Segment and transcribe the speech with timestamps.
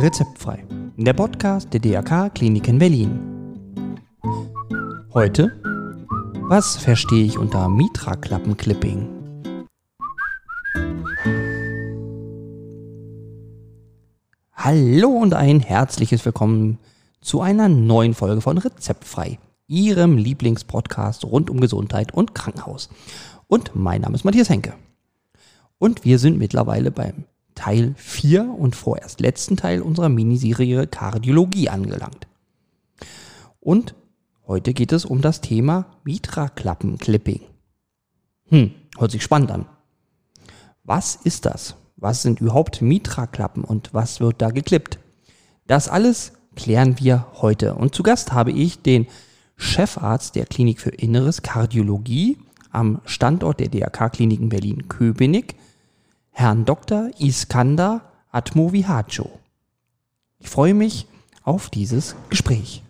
[0.00, 0.64] Rezeptfrei.
[0.96, 3.18] Der Podcast der DRK Kliniken Berlin.
[5.12, 5.60] Heute,
[6.48, 9.08] was verstehe ich unter Mitra-Klappenclipping?
[14.52, 16.78] Hallo und ein herzliches Willkommen
[17.20, 22.88] zu einer neuen Folge von Rezeptfrei, Ihrem Lieblingspodcast rund um Gesundheit und Krankenhaus.
[23.48, 24.74] Und mein Name ist Matthias Henke.
[25.78, 27.24] Und wir sind mittlerweile beim
[27.58, 32.28] Teil 4 und vorerst letzten Teil unserer Miniserie Kardiologie angelangt.
[33.58, 33.96] Und
[34.46, 37.40] heute geht es um das Thema Mitra-Klappen-Clipping.
[38.50, 39.66] Hm, hört sich spannend an.
[40.84, 41.74] Was ist das?
[41.96, 45.00] Was sind überhaupt Mitra-Klappen und was wird da geklippt?
[45.66, 47.74] Das alles klären wir heute.
[47.74, 49.08] Und zu Gast habe ich den
[49.56, 52.38] Chefarzt der Klinik für Inneres Kardiologie
[52.70, 55.56] am Standort der DRK-Kliniken Berlin-Köpenick,
[56.40, 57.10] Herrn Dr.
[57.18, 59.28] Iskandar Atmovihacho.
[60.38, 61.08] Ich freue mich
[61.42, 62.84] auf dieses Gespräch.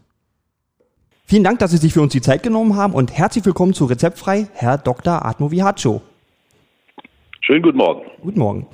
[1.25, 3.86] Vielen Dank, dass Sie sich für uns die Zeit genommen haben und herzlich willkommen zu
[3.86, 5.25] Rezeptfrei, Herr Dr.
[5.25, 6.03] Atmovihacho.
[7.41, 8.03] Schönen guten Morgen.
[8.20, 8.67] Guten Morgen.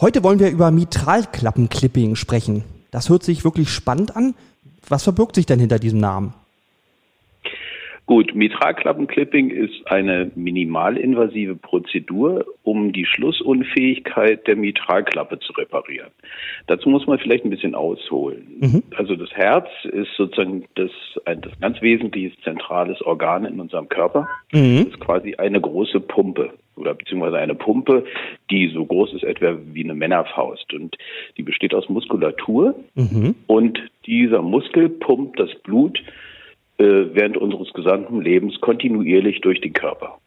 [0.00, 2.64] Heute wollen wir über Mitralklappenclipping sprechen.
[2.92, 4.34] Das hört sich wirklich spannend an.
[4.88, 6.32] Was verbirgt sich denn hinter diesem Namen?
[8.06, 16.10] Gut, Mitralklappenclipping ist eine minimalinvasive Prozedur, um die Schlussunfähigkeit der Mitralklappe zu reparieren.
[16.66, 18.46] Dazu muss man vielleicht ein bisschen ausholen.
[18.60, 18.82] Mhm.
[18.94, 20.90] Also das Herz ist sozusagen das,
[21.24, 24.28] ein das ganz wesentliches zentrales Organ in unserem Körper.
[24.52, 24.84] Mhm.
[24.84, 28.04] Das ist quasi eine große Pumpe oder beziehungsweise eine Pumpe,
[28.50, 30.98] die so groß ist etwa wie eine Männerfaust und
[31.38, 33.34] die besteht aus Muskulatur mhm.
[33.46, 36.02] und dieser Muskel pumpt das Blut
[36.78, 40.18] während unseres gesamten Lebens kontinuierlich durch den Körper.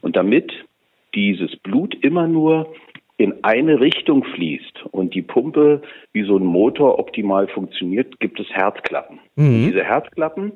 [0.00, 0.52] Und damit
[1.14, 2.72] dieses Blut immer nur
[3.16, 5.82] in eine Richtung fließt und die Pumpe
[6.12, 9.18] wie so ein Motor optimal funktioniert, gibt es Herzklappen.
[9.34, 9.66] Mhm.
[9.66, 10.52] Diese Herzklappen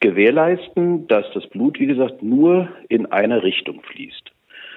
[0.00, 4.30] gewährleisten, dass das Blut, wie gesagt, nur in eine Richtung fließt.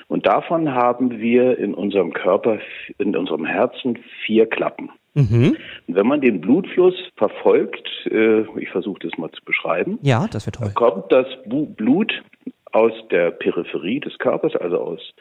[0.07, 2.59] Und davon haben wir in unserem Körper,
[2.97, 4.89] in unserem Herzen vier Klappen.
[5.13, 5.57] Mhm.
[5.87, 10.55] Wenn man den Blutfluss verfolgt, äh, ich versuche das mal zu beschreiben, ja, das wird
[10.55, 10.71] toll.
[10.73, 12.23] kommt das Blut
[12.71, 15.13] aus der Peripherie des Körpers, also aus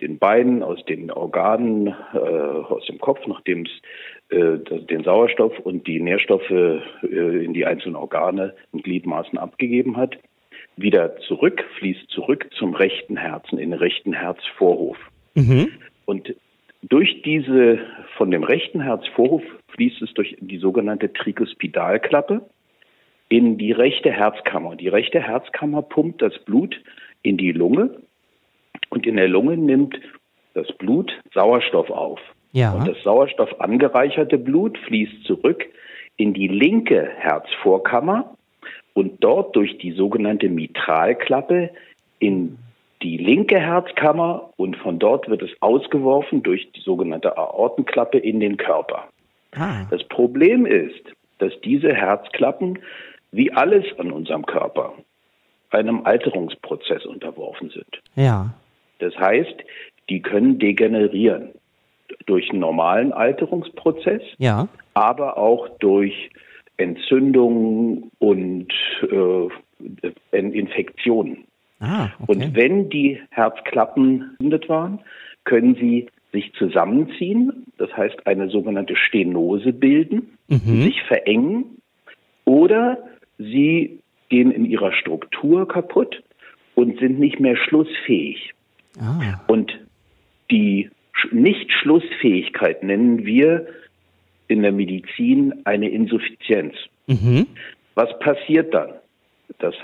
[0.00, 5.86] den Beinen, aus den Organen, äh, aus dem Kopf, nachdem es äh, den Sauerstoff und
[5.86, 10.18] die Nährstoffe äh, in die einzelnen Organe und Gliedmaßen abgegeben hat,
[10.76, 14.98] wieder zurück, fließt zurück zum rechten Herzen, in den rechten Herzvorhof.
[15.34, 15.68] Mhm.
[16.04, 16.34] Und
[16.88, 17.78] durch diese,
[18.16, 22.48] von dem rechten Herzvorhof fließt es durch die sogenannte Tricuspidalklappe
[23.28, 24.76] in die rechte Herzkammer.
[24.76, 26.80] Die rechte Herzkammer pumpt das Blut
[27.22, 28.02] in die Lunge
[28.90, 29.98] und in der Lunge nimmt
[30.54, 32.20] das Blut Sauerstoff auf.
[32.52, 32.72] Ja.
[32.72, 35.66] Und das Sauerstoff angereicherte Blut fließt zurück
[36.16, 38.36] in die linke Herzvorkammer
[38.94, 41.70] und dort durch die sogenannte Mitralklappe
[42.18, 42.56] in
[43.02, 48.56] die linke Herzkammer und von dort wird es ausgeworfen durch die sogenannte Aortenklappe in den
[48.56, 49.08] Körper.
[49.54, 49.84] Ah.
[49.90, 51.02] Das Problem ist,
[51.38, 52.78] dass diese Herzklappen,
[53.32, 54.94] wie alles an unserem Körper,
[55.70, 58.02] einem Alterungsprozess unterworfen sind.
[58.14, 58.54] Ja.
[58.98, 59.56] Das heißt,
[60.08, 61.50] die können degenerieren
[62.26, 64.68] durch einen normalen Alterungsprozess, ja.
[64.94, 66.30] aber auch durch
[66.76, 69.48] Entzündungen und äh,
[70.32, 71.46] Infektionen.
[71.80, 72.32] Ah, okay.
[72.32, 75.00] Und wenn die Herzklappen entzündet waren,
[75.44, 80.82] können sie sich zusammenziehen, das heißt eine sogenannte Stenose bilden, mhm.
[80.82, 81.78] sich verengen
[82.44, 82.98] oder
[83.38, 86.22] sie gehen in ihrer Struktur kaputt
[86.74, 88.52] und sind nicht mehr schlussfähig.
[89.00, 89.40] Ah.
[89.46, 89.78] Und
[90.50, 90.90] die
[91.30, 93.66] Nicht-Schlussfähigkeit nennen wir
[94.48, 96.74] in der Medizin eine Insuffizienz.
[97.06, 97.46] Mhm.
[97.94, 98.94] Was passiert dann?
[99.58, 99.74] Das,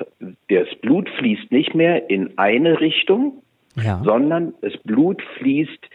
[0.49, 3.43] das Blut fließt nicht mehr in eine Richtung,
[3.77, 4.03] ja.
[4.05, 5.89] sondern das Blut fließt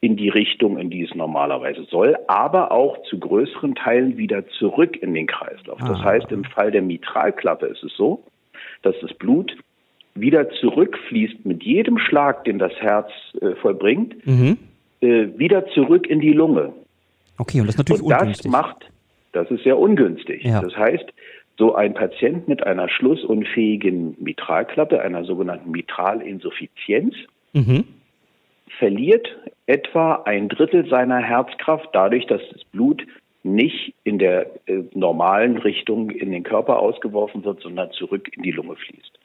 [0.00, 4.96] in die Richtung, in die es normalerweise soll, aber auch zu größeren Teilen wieder zurück
[4.96, 5.80] in den Kreislauf.
[5.82, 5.88] Ah.
[5.88, 8.22] Das heißt, im Fall der Mitralklappe ist es so,
[8.82, 9.56] dass das Blut
[10.14, 13.10] wieder zurückfließt mit jedem Schlag, den das Herz
[13.40, 14.56] äh, vollbringt, mhm.
[15.00, 16.72] äh, wieder zurück in die Lunge.
[17.38, 18.50] Okay, und das ist natürlich und das ungünstig.
[18.50, 18.90] macht,
[19.32, 20.44] das ist sehr ungünstig.
[20.44, 20.60] Ja.
[20.60, 21.06] Das heißt,
[21.58, 27.14] so ein Patient mit einer schlussunfähigen Mitralklappe, einer sogenannten Mitralinsuffizienz,
[27.52, 27.84] mhm.
[28.78, 29.28] verliert
[29.66, 33.04] etwa ein Drittel seiner Herzkraft dadurch, dass das Blut
[33.42, 38.52] nicht in der äh, normalen Richtung in den Körper ausgeworfen wird, sondern zurück in die
[38.52, 39.18] Lunge fließt.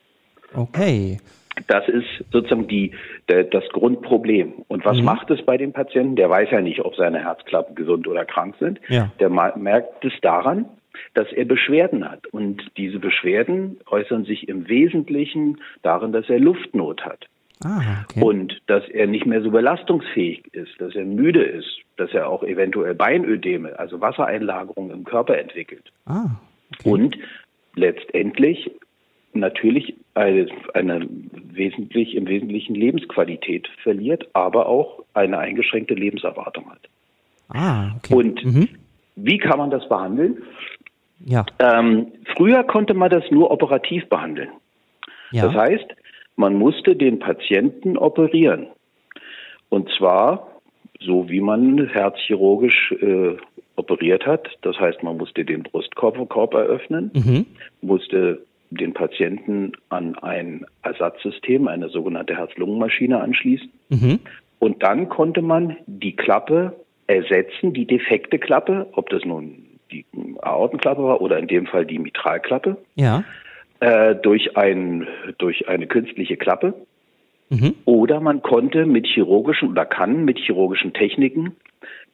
[0.55, 1.19] Okay.
[1.67, 2.93] Das ist sozusagen die,
[3.29, 4.53] der, das Grundproblem.
[4.67, 5.05] Und was mhm.
[5.05, 6.15] macht es bei dem Patienten?
[6.15, 8.79] Der weiß ja nicht, ob seine Herzklappen gesund oder krank sind.
[8.89, 9.11] Ja.
[9.19, 10.65] Der merkt es daran,
[11.13, 12.27] dass er Beschwerden hat.
[12.27, 17.27] Und diese Beschwerden äußern sich im Wesentlichen darin, dass er Luftnot hat.
[17.63, 18.21] Ah, okay.
[18.21, 22.43] Und dass er nicht mehr so belastungsfähig ist, dass er müde ist, dass er auch
[22.43, 25.91] eventuell Beinödeme, also Wassereinlagerungen im Körper entwickelt.
[26.05, 26.41] Ah,
[26.73, 26.89] okay.
[26.89, 27.17] Und
[27.75, 28.71] letztendlich
[29.33, 36.89] natürlich eine, eine wesentlich, im Wesentlichen Lebensqualität verliert, aber auch eine eingeschränkte Lebenserwartung hat.
[37.49, 38.13] Ah, okay.
[38.13, 38.69] Und mhm.
[39.15, 40.43] wie kann man das behandeln?
[41.19, 41.45] Ja.
[41.59, 44.49] Ähm, früher konnte man das nur operativ behandeln.
[45.31, 45.47] Ja.
[45.47, 45.85] Das heißt,
[46.35, 48.67] man musste den Patienten operieren.
[49.69, 50.47] Und zwar
[50.99, 53.35] so, wie man herzchirurgisch äh,
[53.75, 54.47] operiert hat.
[54.61, 57.45] Das heißt, man musste den Brustkorb eröffnen, mhm.
[57.81, 63.71] musste den Patienten an ein Ersatzsystem, eine sogenannte Herz-Lungen-Maschine anschließen.
[63.89, 64.19] Mhm.
[64.59, 66.75] Und dann konnte man die Klappe
[67.07, 70.05] ersetzen, die defekte Klappe, ob das nun die
[70.41, 73.23] Aortenklappe war oder in dem Fall die Mitralklappe, ja.
[73.79, 75.07] äh, durch, ein,
[75.37, 76.73] durch eine künstliche Klappe.
[77.49, 77.75] Mhm.
[77.85, 81.55] Oder man konnte mit chirurgischen oder kann mit chirurgischen Techniken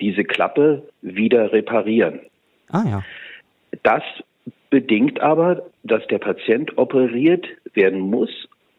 [0.01, 2.19] diese Klappe wieder reparieren.
[2.69, 3.03] Ah ja.
[3.83, 4.03] Das
[4.69, 8.29] bedingt aber, dass der Patient operiert werden muss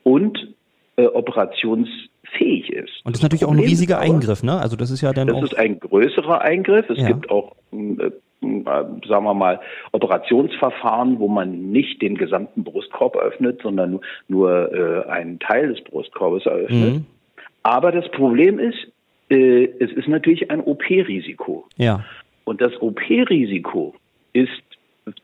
[0.03, 0.55] und
[0.97, 3.01] äh, operationsfähig ist.
[3.05, 4.59] Und das ist natürlich auch ein riesiger Eingriff, ne?
[4.59, 5.43] Also das ist ja dann das auch.
[5.45, 6.89] Ist ein größerer Eingriff.
[6.91, 7.09] Es ja.
[7.09, 9.61] gibt auch äh, sagen wir mal,
[9.93, 15.83] Operationsverfahren, wo man nicht den gesamten Brustkorb öffnet, sondern nur, nur äh, einen Teil des
[15.85, 16.95] Brustkorbes eröffnet.
[16.95, 17.07] Mhm.
[17.63, 18.79] Aber das Problem ist,
[19.29, 21.67] äh, es ist natürlich ein OP-Risiko.
[21.77, 22.05] Ja.
[22.45, 23.95] Und das OP-Risiko
[24.33, 24.51] ist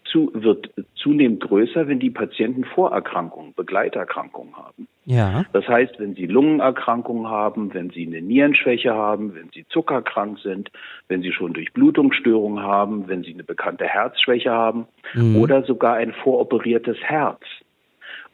[0.04, 4.88] zu, wird zunehmend größer, wenn die Patienten Vorerkrankungen, Begleiterkrankungen haben.
[5.04, 5.44] Ja.
[5.52, 10.70] Das heißt, wenn sie Lungenerkrankungen haben, wenn sie eine Nierenschwäche haben, wenn sie zuckerkrank sind,
[11.08, 15.36] wenn sie schon Durchblutungsstörungen haben, wenn sie eine bekannte Herzschwäche haben mhm.
[15.36, 17.40] oder sogar ein voroperiertes Herz.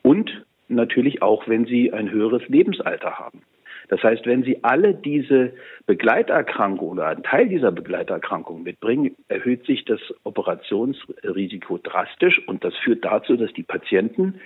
[0.03, 3.43] Und natürlich auch, wenn sie ein höheres Lebensalter haben.
[3.89, 5.53] Das heißt, wenn Sie alle diese
[5.87, 13.05] Begleiterkrankungen oder einen Teil dieser Begleiterkrankungen mitbringen, erhöht sich das Operationsrisiko drastisch und das führt
[13.05, 14.41] dazu, dass die Patienten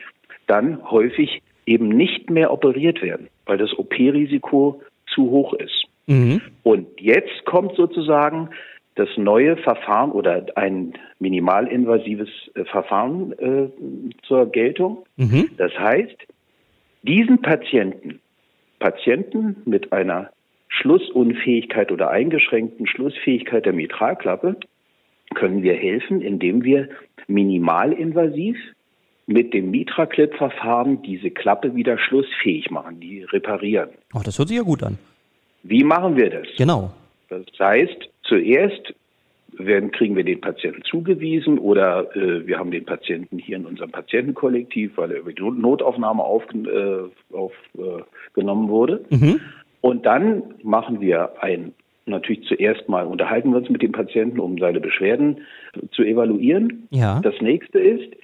[0.47, 5.85] dann häufig eben nicht mehr operiert werden, weil das OP-Risiko zu hoch ist.
[6.07, 6.41] Mhm.
[6.63, 8.51] Und jetzt kommt sozusagen
[8.95, 13.69] das neue Verfahren oder ein minimalinvasives äh, Verfahren äh,
[14.23, 15.05] zur Geltung.
[15.17, 15.51] Mhm.
[15.59, 16.17] Das heißt,
[17.03, 18.21] diesen Patienten
[18.79, 20.31] Patienten mit einer
[20.69, 24.57] Schlussunfähigkeit oder eingeschränkten Schlussfähigkeit der Mitralklappe
[25.35, 26.89] können wir helfen, indem wir
[27.27, 28.57] minimalinvasiv
[29.27, 33.91] mit dem Mitraclip-Verfahren diese Klappe wieder schlussfähig machen, die reparieren.
[34.15, 34.99] Ach, das hört sich ja gut an.
[35.63, 36.47] Wie machen wir das?
[36.57, 36.93] Genau.
[37.29, 38.95] Das heißt, zuerst
[39.59, 43.91] werden, kriegen wir den Patienten zugewiesen oder äh, wir haben den Patienten hier in unserem
[43.91, 49.05] Patientenkollektiv, weil er über die Notaufnahme aufgenommen auf, äh, wurde.
[49.11, 49.41] Mhm.
[49.81, 51.73] Und dann machen wir ein,
[52.07, 55.43] natürlich zuerst mal unterhalten wir uns mit dem Patienten, um seine Beschwerden
[55.93, 56.89] zu evaluieren.
[56.91, 57.21] Ja.
[57.21, 58.15] Das nächste ist,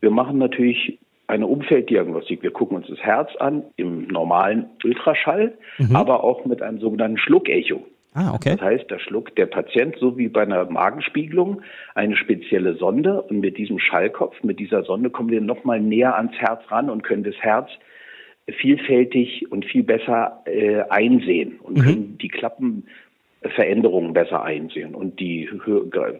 [0.00, 0.98] wir machen natürlich
[1.28, 2.42] eine Umfelddiagnostik.
[2.42, 5.96] Wir gucken uns das Herz an im normalen Ultraschall, mhm.
[5.96, 7.84] aber auch mit einem sogenannten Schluckecho.
[8.14, 8.56] Ah, okay.
[8.56, 11.62] Das heißt, da schluckt der Patient, so wie bei einer Magenspiegelung,
[11.94, 16.34] eine spezielle Sonde und mit diesem Schallkopf, mit dieser Sonde kommen wir nochmal näher ans
[16.36, 17.70] Herz ran und können das Herz
[18.50, 21.82] vielfältig und viel besser äh, einsehen und mhm.
[21.82, 22.86] können die Klappen
[23.54, 25.48] Veränderungen besser einsehen und die,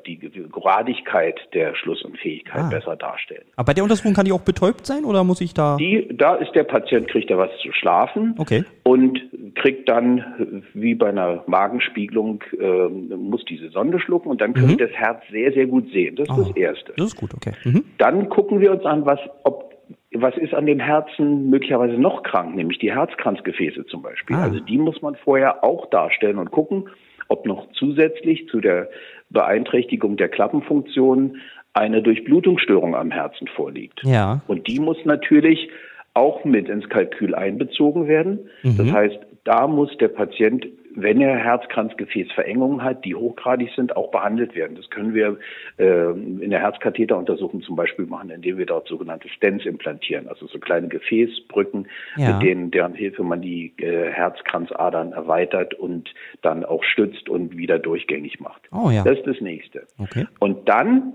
[0.06, 0.18] die
[0.50, 2.68] Gradigkeit der Schlussunfähigkeit ah.
[2.68, 3.44] besser darstellen.
[3.56, 5.76] Aber bei der Untersuchung kann die auch betäubt sein oder muss ich da?
[5.76, 8.64] Die, da ist der Patient, kriegt er was zu schlafen okay.
[8.84, 9.20] und
[9.54, 14.78] kriegt dann, wie bei einer Magenspiegelung, äh, muss diese Sonde schlucken und dann können mhm.
[14.78, 16.16] das Herz sehr, sehr gut sehen.
[16.16, 16.92] Das ist oh, das Erste.
[16.96, 17.52] Das ist gut, okay.
[17.64, 17.84] Mhm.
[17.98, 19.72] Dann gucken wir uns an, was, ob
[20.14, 24.36] was ist an dem Herzen möglicherweise noch krank, nämlich die Herzkranzgefäße zum Beispiel.
[24.36, 24.42] Ah.
[24.42, 26.88] Also die muss man vorher auch darstellen und gucken,
[27.28, 28.88] ob noch zusätzlich zu der
[29.30, 31.38] Beeinträchtigung der Klappenfunktion
[31.74, 34.00] eine Durchblutungsstörung am Herzen vorliegt.
[34.04, 34.42] Ja.
[34.46, 35.70] Und die muss natürlich
[36.14, 38.50] auch mit ins Kalkül einbezogen werden.
[38.62, 38.76] Mhm.
[38.76, 44.54] Das heißt, da muss der Patient wenn er Herzkranzgefäßverengungen hat, die hochgradig sind, auch behandelt
[44.54, 44.76] werden.
[44.76, 45.38] Das können wir
[45.78, 50.58] äh, in der Herzkatheteruntersuchung zum Beispiel machen, indem wir dort sogenannte Stents implantieren, also so
[50.58, 52.32] kleine Gefäßbrücken, ja.
[52.32, 57.78] mit denen, deren Hilfe man die äh, Herzkranzadern erweitert und dann auch stützt und wieder
[57.78, 58.62] durchgängig macht.
[58.72, 59.04] Oh, ja.
[59.04, 59.86] Das ist das Nächste.
[59.98, 60.26] Okay.
[60.38, 61.14] Und dann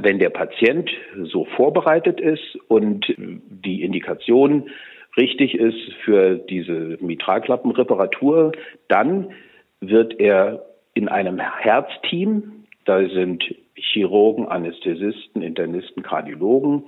[0.00, 0.90] wenn der Patient
[1.22, 4.70] so vorbereitet ist und die Indikationen
[5.16, 8.52] richtig ist für diese Mitralklappenreparatur,
[8.88, 9.32] dann
[9.80, 10.64] wird er
[10.94, 16.84] in einem Herzteam, da sind Chirurgen, Anästhesisten, Internisten, Kardiologen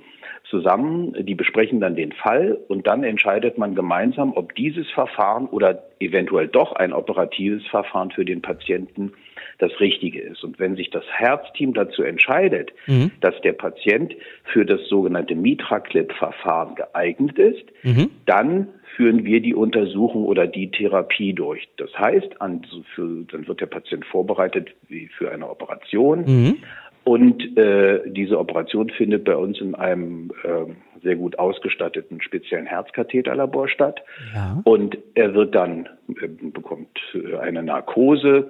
[0.49, 5.83] zusammen, die besprechen dann den Fall und dann entscheidet man gemeinsam, ob dieses Verfahren oder
[5.99, 9.13] eventuell doch ein operatives Verfahren für den Patienten
[9.57, 10.43] das Richtige ist.
[10.43, 13.11] Und wenn sich das Herzteam dazu entscheidet, mhm.
[13.21, 14.13] dass der Patient
[14.43, 18.11] für das sogenannte Mitraclip-Verfahren geeignet ist, mhm.
[18.25, 21.67] dann führen wir die Untersuchung oder die Therapie durch.
[21.77, 26.25] Das heißt, an, für, dann wird der Patient vorbereitet wie für eine Operation.
[26.25, 26.55] Mhm.
[27.03, 30.65] Und äh, diese Operation findet bei uns in einem äh,
[31.03, 34.01] sehr gut ausgestatteten speziellen Herzkatheterlabor statt.
[34.33, 34.59] Ja.
[34.63, 35.87] Und er wird dann
[36.19, 38.49] äh, bekommt äh, eine Narkose,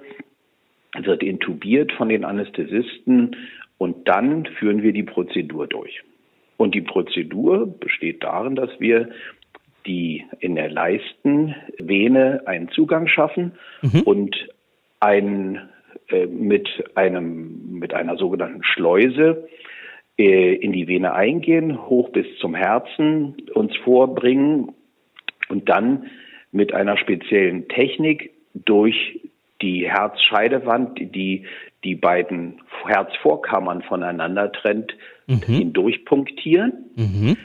[0.98, 3.36] wird intubiert von den Anästhesisten
[3.76, 6.02] und dann führen wir die Prozedur durch.
[6.56, 9.10] Und die Prozedur besteht darin, dass wir
[9.86, 13.52] die in der Leistenvene einen Zugang schaffen
[13.82, 14.02] mhm.
[14.02, 14.48] und
[15.00, 15.68] ein,
[16.08, 19.48] äh, mit, einem, mit einer sogenannten Schleuse
[20.18, 24.72] äh, in die Vene eingehen, hoch bis zum Herzen uns vorbringen
[25.48, 26.06] und dann
[26.52, 29.20] mit einer speziellen Technik durch
[29.62, 31.46] die Herzscheidewand, die
[31.84, 35.40] die beiden Herzvorkammern voneinander trennt, mhm.
[35.42, 36.90] hindurchpunktieren.
[36.96, 37.36] Mhm.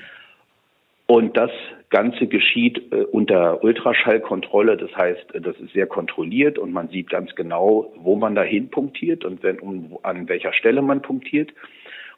[1.07, 1.51] Und das
[1.91, 4.77] Ganze geschieht äh, unter Ultraschallkontrolle.
[4.77, 9.25] Das heißt, das ist sehr kontrolliert und man sieht ganz genau, wo man dahin punktiert
[9.25, 11.51] und wenn, um, an welcher Stelle man punktiert.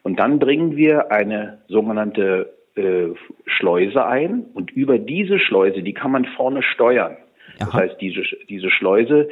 [0.03, 3.09] Und dann bringen wir eine sogenannte äh,
[3.47, 7.17] Schleuse ein und über diese Schleuse, die kann man vorne steuern.
[7.57, 7.65] Aha.
[7.65, 9.29] Das heißt, diese, diese Schleuse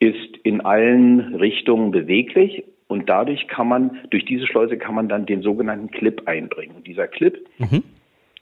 [0.00, 5.26] ist in allen Richtungen beweglich und dadurch kann man, durch diese Schleuse kann man dann
[5.26, 6.76] den sogenannten Clip einbringen.
[6.76, 7.84] Und dieser Clip mhm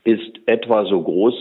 [0.04, 1.34] ist etwa so groß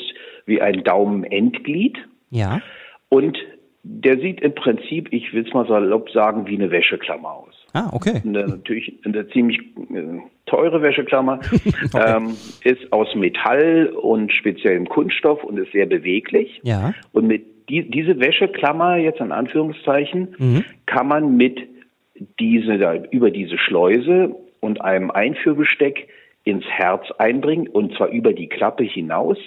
[0.46, 1.98] wie ein Daumenendglied.
[2.32, 2.62] Ja.
[3.10, 3.38] Und
[3.84, 7.53] der sieht im Prinzip, ich will es mal salopp sagen, wie eine Wäscheklammer aus.
[7.74, 8.22] Ah, okay.
[8.25, 11.39] Eine, natürlich eine ziemlich äh, teure Wäscheklammer.
[11.53, 12.17] okay.
[12.17, 16.62] ähm, ist aus Metall und speziellem Kunststoff und ist sehr beweglich.
[16.63, 16.93] Ja.
[17.12, 20.63] Und mit die, diese Wäscheklammer, jetzt in Anführungszeichen, mhm.
[20.86, 21.60] kann man mit
[22.39, 26.08] diese, über diese Schleuse und einem Einführbesteck
[26.43, 29.38] ins Herz einbringen und zwar über die Klappe hinaus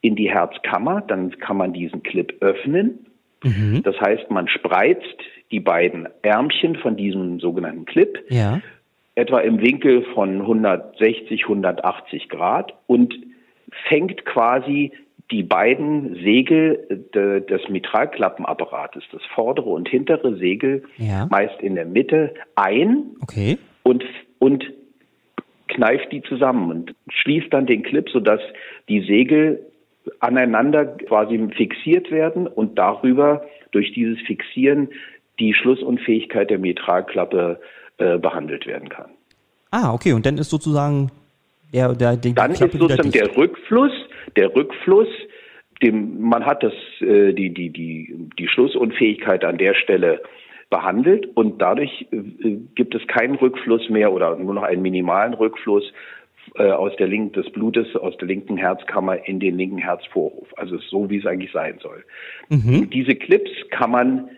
[0.00, 1.02] in die Herzkammer.
[1.02, 3.06] Dann kann man diesen Clip öffnen.
[3.42, 3.82] Mhm.
[3.82, 5.18] Das heißt, man spreizt
[5.50, 8.60] die beiden Ärmchen von diesem sogenannten Clip ja.
[9.14, 13.14] etwa im Winkel von 160, 180 Grad und
[13.88, 14.92] fängt quasi
[15.30, 21.26] die beiden Segel de, des Mitralklappenapparates, das vordere und hintere Segel, ja.
[21.30, 23.58] meist in der Mitte, ein okay.
[23.82, 24.04] und,
[24.38, 24.64] und
[25.68, 28.40] kneift die zusammen und schließt dann den Clip, sodass
[28.88, 29.60] die Segel
[30.20, 34.88] aneinander quasi fixiert werden und darüber durch dieses Fixieren
[35.38, 37.60] die Schlussunfähigkeit der Mitralklappe
[37.98, 39.10] äh, behandelt werden kann.
[39.70, 40.12] Ah, okay.
[40.12, 41.10] Und dann ist sozusagen
[41.72, 43.92] der, der, der dann ist sozusagen der Rückfluss,
[44.36, 45.08] der Rückfluss,
[45.82, 50.22] dem man hat das äh, die die die die Schlussunfähigkeit an der Stelle
[50.70, 55.92] behandelt und dadurch äh, gibt es keinen Rückfluss mehr oder nur noch einen minimalen Rückfluss
[56.56, 60.48] äh, aus der linken des Blutes aus der linken Herzkammer in den linken Herzvorhof.
[60.56, 62.04] Also so wie es eigentlich sein soll.
[62.48, 62.90] Mhm.
[62.90, 64.28] Diese Clips kann man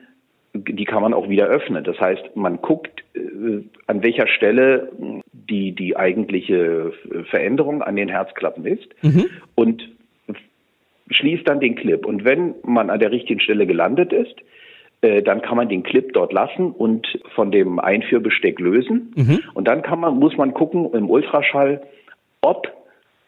[0.52, 1.84] die kann man auch wieder öffnen.
[1.84, 4.90] Das heißt, man guckt, äh, an welcher Stelle
[5.32, 6.92] die, die eigentliche
[7.28, 9.26] Veränderung an den Herzklappen ist mhm.
[9.54, 9.88] und
[11.10, 12.04] schließt dann den Clip.
[12.04, 14.36] Und wenn man an der richtigen Stelle gelandet ist,
[15.00, 19.12] dann kann man den Clip dort lassen und von dem Einführbesteck lösen.
[19.16, 19.40] Mhm.
[19.54, 21.82] Und dann kann man, muss man gucken im Ultraschall,
[22.42, 22.68] ob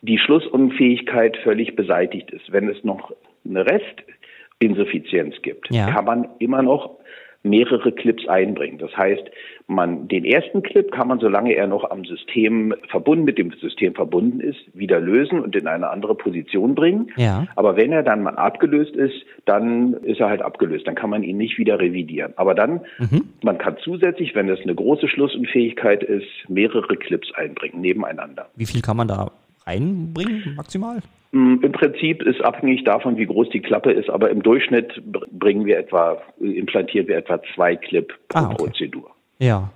[0.02, 2.52] die Schlussunfähigkeit völlig beseitigt ist.
[2.52, 3.12] Wenn es noch
[3.48, 5.90] eine Restinsuffizienz gibt, ja.
[5.90, 6.98] kann man immer noch
[7.42, 8.78] mehrere Clips einbringen.
[8.78, 9.24] Das heißt,
[9.66, 13.94] man den ersten Clip kann man, solange er noch am System verbunden mit dem System
[13.94, 17.10] verbunden ist, wieder lösen und in eine andere Position bringen.
[17.16, 17.46] Ja.
[17.56, 20.86] Aber wenn er dann mal abgelöst ist, dann ist er halt abgelöst.
[20.86, 22.32] Dann kann man ihn nicht wieder revidieren.
[22.36, 23.22] Aber dann, mhm.
[23.42, 28.48] man kann zusätzlich, wenn es eine große Schlussunfähigkeit ist, mehrere Clips einbringen nebeneinander.
[28.56, 29.30] Wie viel kann man da
[29.66, 30.98] reinbringen maximal?
[31.32, 35.02] Mm, Im Prinzip ist abhängig davon, wie groß die Klappe ist, aber im Durchschnitt
[35.32, 38.56] bringen wir etwa, implantieren wir etwa zwei Clip pro ah, okay.
[38.56, 39.10] Prozedur.
[39.38, 39.70] Ja.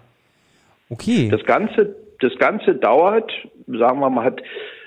[0.90, 1.28] Okay.
[1.30, 3.32] Das Ganze, das Ganze dauert,
[3.66, 4.40] sagen wir mal, hat,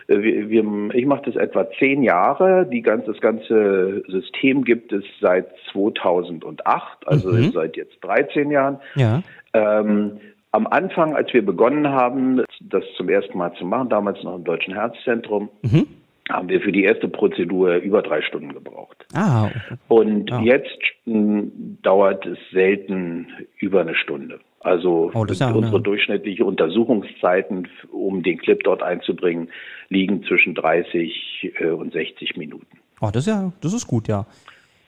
[0.08, 2.68] äh, wir, wir, ich mache das etwa zehn Jahre.
[2.72, 7.52] Die ganze, das ganze System gibt es seit 2008, also mhm.
[7.52, 8.80] seit jetzt 13 Jahren.
[8.96, 9.24] Ja.
[9.54, 10.20] Ähm,
[10.52, 14.44] am Anfang, als wir begonnen haben, das zum ersten Mal zu machen, damals noch im
[14.44, 15.88] Deutschen Herzzentrum, mhm
[16.32, 19.04] haben wir für die erste Prozedur über drei Stunden gebraucht.
[19.16, 19.50] Ah.
[19.88, 20.40] Und Ja.
[20.42, 21.46] jetzt mh,
[21.82, 23.26] dauert es selten
[23.58, 24.40] über eine Stunde.
[24.60, 29.50] Also Oh, ja unsere eine- durchschnittliche Untersuchungszeiten, um den Clip dort einzubringen,
[29.90, 32.78] liegen zwischen 30 äh, und 60 Minuten.
[33.02, 34.28] Oh, das ist ja, das ist gut, ja.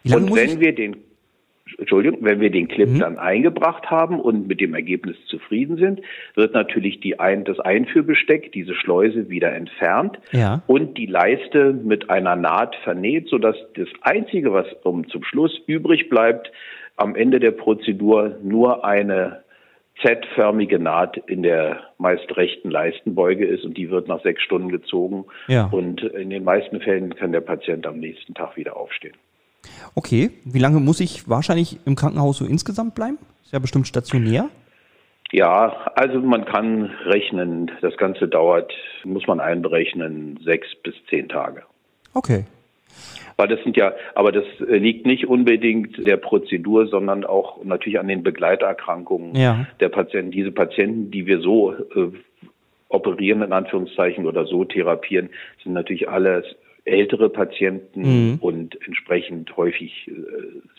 [0.06, 0.98] Und wenn ich, wir den
[1.78, 6.02] Entschuldigung, wenn wir den Clip dann eingebracht haben und mit dem Ergebnis zufrieden sind,
[6.36, 10.64] wird natürlich die ein, das Einführbesteck, diese Schleuse wieder entfernt Ja.
[10.68, 16.10] und die Leiste mit einer Naht vernäht, sodass das Einzige, was um zum Schluss übrig
[16.10, 16.52] bleibt,
[16.98, 19.44] am Ende der Prozedur nur eine
[20.02, 25.26] Z-förmige Naht in der meist rechten Leistenbeuge ist und die wird nach sechs Stunden gezogen.
[25.48, 25.68] Ja.
[25.72, 29.16] Und in den meisten Fällen kann der Patient am nächsten Tag wieder aufstehen.
[29.96, 33.18] Okay, wie lange muss ich wahrscheinlich im Krankenhaus so insgesamt bleiben?
[33.44, 34.50] Ist ja bestimmt stationär.
[35.32, 38.74] Ja, also man kann rechnen, das Ganze dauert,
[39.06, 41.64] muss man einberechnen, sechs bis zehn Tage.
[42.14, 42.46] Okay.
[43.38, 48.10] Weil das sind ja, aber das liegt nicht unbedingt der Prozedur, sondern auch natürlich an
[48.10, 49.66] den Begleiterkrankungen Ja.
[49.80, 50.32] der Patienten.
[50.32, 52.12] Diese Patienten, die wir so äh,
[52.90, 55.30] operieren, in Anführungszeichen, oder so therapieren,
[55.64, 56.46] sind natürlich alles
[56.86, 58.38] ältere Patienten Mhm.
[58.40, 60.12] und entsprechend häufig äh,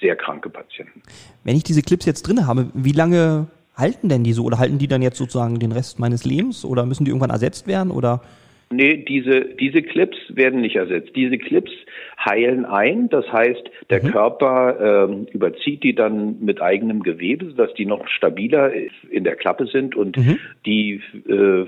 [0.00, 1.02] sehr kranke Patienten.
[1.44, 4.44] Wenn ich diese Clips jetzt drin habe, wie lange halten denn die so?
[4.44, 6.64] Oder halten die dann jetzt sozusagen den Rest meines Lebens?
[6.64, 7.90] Oder müssen die irgendwann ersetzt werden?
[7.90, 8.22] Oder?
[8.70, 11.14] Nee, diese, diese Clips werden nicht ersetzt.
[11.14, 11.70] Diese Clips
[12.18, 13.10] heilen ein.
[13.10, 18.72] Das heißt, der Körper ähm, überzieht die dann mit eigenem Gewebe, sodass die noch stabiler
[19.10, 20.16] in der Klappe sind und
[20.64, 21.66] die äh,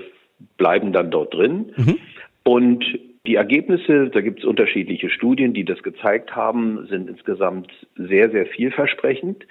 [0.57, 1.97] bleiben dann dort drin.
[2.43, 2.83] Und
[3.25, 8.45] die Ergebnisse, da gibt es unterschiedliche Studien, die das gezeigt haben, sind insgesamt sehr, sehr
[8.45, 9.45] vielversprechend.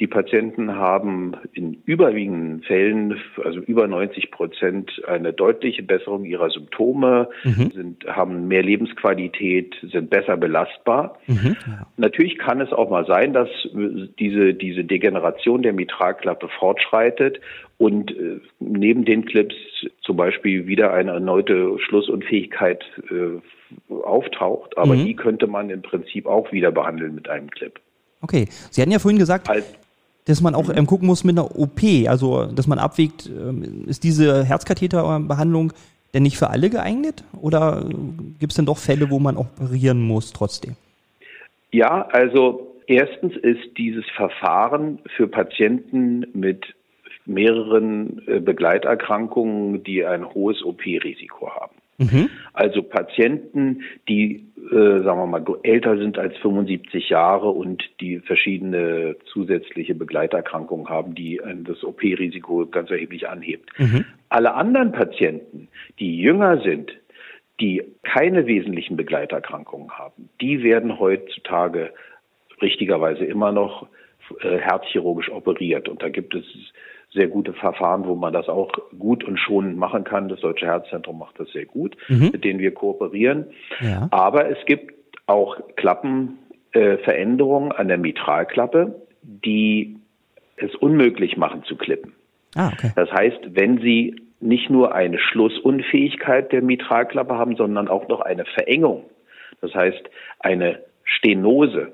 [0.00, 7.28] Die Patienten haben in überwiegenden Fällen, also über 90 Prozent, eine deutliche Besserung ihrer Symptome,
[7.72, 11.18] sind, haben mehr Lebensqualität, sind besser belastbar.
[11.96, 13.48] Natürlich kann es auch mal sein, dass
[14.18, 17.40] diese, diese Degeneration der Mitralklappe fortschreitet
[17.78, 19.54] und äh, neben den Clips
[20.02, 24.76] zum Beispiel wieder eine erneute Schlussunfähigkeit äh, auftaucht.
[24.76, 27.78] Aber die könnte man im Prinzip auch wieder behandeln mit einem Clip.
[28.20, 28.46] Okay.
[28.70, 29.74] Sie hatten ja vorhin gesagt, Als
[30.26, 34.04] dass man auch ähm, gucken muss mit einer OP, also dass man abwägt, ähm, ist
[34.04, 35.72] diese Herzkatheterbehandlung
[36.14, 37.24] denn nicht für alle geeignet?
[37.40, 37.84] Oder
[38.38, 40.76] gibt es denn doch Fälle, wo man operieren muss trotzdem?
[41.72, 46.74] Ja, also erstens ist dieses Verfahren für Patienten mit
[47.26, 51.74] mehreren äh, Begleiterkrankungen, die ein hohes OP-Risiko haben.
[52.52, 59.16] Also Patienten, die, äh, sagen wir mal, älter sind als 75 Jahre und die verschiedene
[59.32, 63.70] zusätzliche Begleiterkrankungen haben, die ein, das OP-Risiko ganz erheblich anhebt.
[64.28, 66.92] Alle anderen Patienten, die jünger sind,
[67.60, 71.92] die keine wesentlichen Begleiterkrankungen haben, die werden heutzutage
[72.60, 73.86] richtigerweise immer noch
[74.40, 75.88] äh, herzchirurgisch operiert.
[75.88, 76.44] Und da gibt es
[77.14, 80.28] sehr gute Verfahren, wo man das auch gut und schonend machen kann.
[80.28, 83.46] Das Deutsche Herzzentrum macht das sehr gut, mit denen wir kooperieren.
[83.80, 84.08] Ja.
[84.10, 84.94] Aber es gibt
[85.26, 89.96] auch Klappenveränderungen äh, an der Mitralklappe, die
[90.56, 92.12] es unmöglich machen zu klippen.
[92.54, 92.92] Ah, okay.
[92.94, 98.44] Das heißt, wenn Sie nicht nur eine Schlussunfähigkeit der Mitralklappe haben, sondern auch noch eine
[98.44, 99.04] Verengung,
[99.60, 100.02] das heißt
[100.40, 101.92] eine Stenose,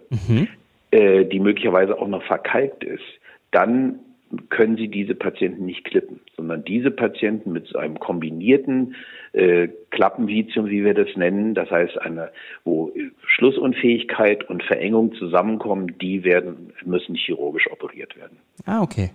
[0.90, 3.04] äh, die möglicherweise auch noch verkalkt ist,
[3.52, 4.00] dann
[4.48, 8.94] können Sie diese Patienten nicht klippen, sondern diese Patienten mit so einem kombinierten
[9.32, 12.30] äh, Klappenvitium, wie wir das nennen, das heißt eine,
[12.64, 12.92] wo
[13.26, 18.38] Schlussunfähigkeit und Verengung zusammenkommen, die werden müssen chirurgisch operiert werden.
[18.66, 19.10] Ah, okay.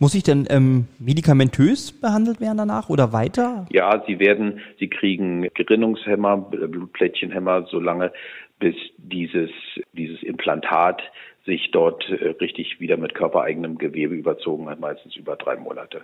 [0.00, 3.66] Muss ich denn ähm, medikamentös behandelt werden danach oder weiter?
[3.70, 8.12] Ja, sie werden, sie kriegen Gerinnungshemmer, äh, Blutplättchenhemmer, solange
[8.60, 9.50] bis dieses,
[9.92, 11.02] dieses Implantat
[11.48, 16.02] sich dort äh, richtig wieder mit körpereigenem Gewebe überzogen hat, meistens über drei Monate.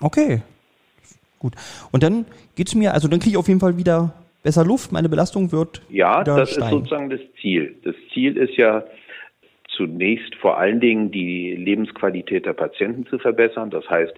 [0.00, 0.42] Okay.
[1.38, 1.54] Gut.
[1.90, 5.08] Und dann geht's mir, also dann kriege ich auf jeden Fall wieder besser Luft, meine
[5.08, 6.70] Belastung wird Ja, das ist steigen.
[6.70, 7.76] sozusagen das Ziel.
[7.82, 8.84] Das Ziel ist ja
[9.74, 13.70] zunächst vor allen Dingen die Lebensqualität der Patienten zu verbessern.
[13.70, 14.14] Das heißt,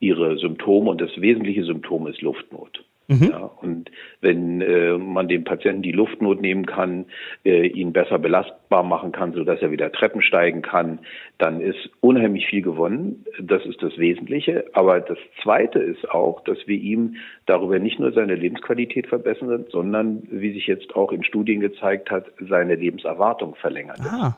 [0.00, 2.82] ihre Symptome und das wesentliche Symptom ist Luftnot.
[3.08, 3.90] Ja, und
[4.20, 7.06] wenn äh, man dem Patienten die Luftnot nehmen kann,
[7.42, 10.98] äh, ihn besser belastbar machen kann, sodass er wieder Treppen steigen kann,
[11.38, 13.24] dann ist unheimlich viel gewonnen.
[13.40, 14.66] Das ist das Wesentliche.
[14.74, 17.16] Aber das Zweite ist auch, dass wir ihm
[17.46, 22.26] darüber nicht nur seine Lebensqualität verbessern, sondern, wie sich jetzt auch in Studien gezeigt hat,
[22.38, 24.00] seine Lebenserwartung verlängern.
[24.02, 24.36] Ah,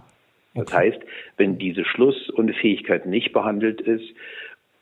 [0.54, 0.98] Das heißt,
[1.36, 4.14] wenn diese Schlussunfähigkeit nicht behandelt ist,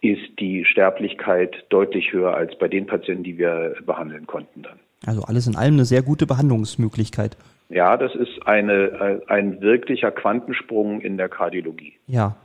[0.00, 4.78] ist die Sterblichkeit deutlich höher als bei den Patienten, die wir behandeln konnten dann.
[5.06, 7.36] Also alles in allem eine sehr gute Behandlungsmöglichkeit.
[7.68, 11.94] Ja, das ist eine, ein wirklicher Quantensprung in der Kardiologie.
[12.06, 12.36] Ja.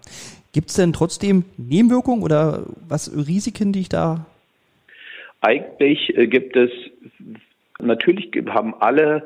[0.51, 4.25] Gibt es denn trotzdem Nebenwirkungen oder was Risiken, die ich da?
[5.41, 6.69] Eigentlich äh, gibt es,
[7.79, 9.23] natürlich haben alle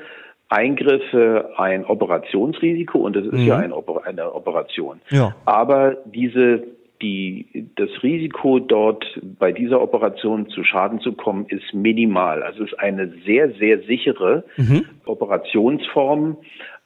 [0.50, 3.48] Eingriffe ein Operationsrisiko und es ist mhm.
[3.48, 5.02] ja eine, eine Operation.
[5.10, 5.36] Ja.
[5.46, 6.64] Aber diese
[7.02, 9.06] die, das Risiko dort
[9.40, 12.44] bei dieser Operation zu Schaden zu kommen ist minimal.
[12.44, 14.86] Also es ist eine sehr, sehr sichere mhm.
[15.06, 16.38] Operationsform.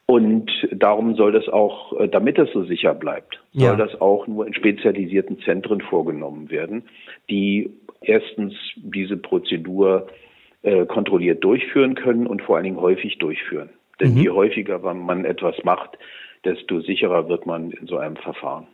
[0.05, 3.75] Und darum soll das auch, äh, damit es so sicher bleibt, soll ja.
[3.75, 6.83] das auch nur in spezialisierten Zentren vorgenommen werden,
[7.29, 7.71] die
[8.01, 10.07] erstens diese Prozedur
[10.63, 13.69] äh, kontrolliert durchführen können und vor allen Dingen häufig durchführen.
[14.01, 14.21] Denn mhm.
[14.21, 15.97] je häufiger man etwas macht,
[16.43, 18.67] desto sicherer wird man in so einem Verfahren.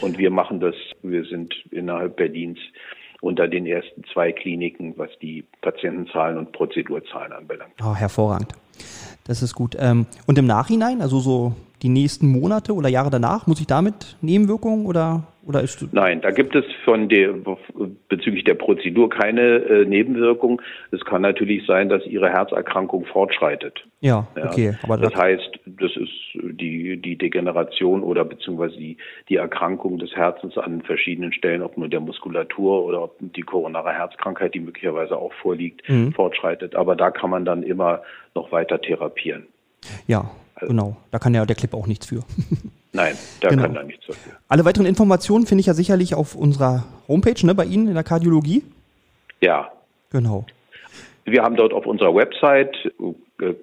[0.00, 2.58] Und wir machen das, wir sind innerhalb Berlins
[3.20, 7.74] unter den ersten zwei Kliniken, was die Patientenzahlen und Prozedurzahlen anbelangt.
[7.82, 8.52] Oh, hervorragend.
[9.24, 9.76] Das ist gut.
[9.78, 14.16] Ähm, und im Nachhinein, also so die nächsten Monate oder Jahre danach, muss ich damit
[14.20, 17.34] Nebenwirkungen oder oder ist Nein, da gibt es von der
[18.08, 20.62] bezüglich der Prozedur keine äh, Nebenwirkung.
[20.92, 23.84] Es kann natürlich sein, dass Ihre Herzerkrankung fortschreitet.
[24.00, 24.44] Ja, ja.
[24.46, 24.74] okay.
[24.82, 28.96] Aber das heißt, das ist die die Degeneration oder beziehungsweise die
[29.28, 33.92] die Erkrankung des Herzens an verschiedenen Stellen, ob nur der Muskulatur oder ob die koronare
[33.92, 36.12] Herzkrankheit, die möglicherweise auch vorliegt, mhm.
[36.12, 36.76] fortschreitet.
[36.76, 38.02] Aber da kann man dann immer
[38.34, 39.46] noch weiter therapieren.
[40.06, 40.96] Ja, also, genau.
[41.10, 42.22] Da kann ja der Clip auch nichts für.
[42.92, 43.62] Nein, da genau.
[43.62, 44.34] kann da nichts dafür.
[44.48, 48.04] Alle weiteren Informationen finde ich ja sicherlich auf unserer Homepage, ne, bei Ihnen in der
[48.04, 48.62] Kardiologie.
[49.40, 49.72] Ja.
[50.10, 50.44] Genau.
[51.24, 52.76] Wir haben dort auf unserer Website
[53.40, 53.54] äh,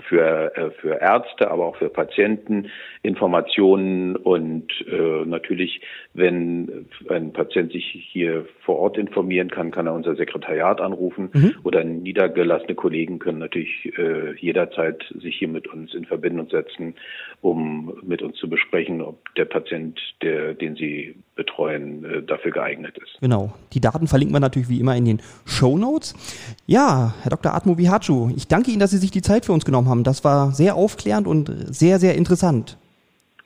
[0.00, 2.70] für, äh, für Ärzte, aber auch für Patienten
[3.02, 5.80] Informationen und äh, natürlich,
[6.14, 11.54] wenn ein Patient sich hier vor Ort informieren kann, kann er unser Sekretariat anrufen mhm.
[11.62, 16.94] oder niedergelassene Kollegen können natürlich äh, jederzeit sich hier mit uns in Verbindung setzen,
[17.40, 22.96] um mit uns zu besprechen, ob der Patient, der, den sie betreuen, äh, dafür geeignet
[22.98, 23.20] ist.
[23.20, 23.52] Genau.
[23.72, 26.14] Die Daten verlinken wir natürlich wie immer in den Show Notes.
[26.66, 27.54] Ja, Herr Dr.
[27.54, 30.04] Atmo Vihachu, ich danke Ihnen, dass Sie sich die Zeit für uns genommen haben.
[30.04, 32.76] Das war sehr aufklärend und sehr, sehr interessant.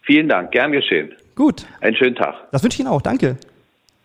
[0.02, 1.12] Vielen Dank, gern geschehen.
[1.34, 1.66] Gut.
[1.80, 2.34] Einen schönen Tag.
[2.52, 3.02] Das wünsche ich Ihnen auch.
[3.02, 3.36] Danke.